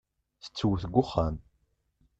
Tettwet 0.43 0.81
deg 0.85 0.93
uxxam. 1.03 1.35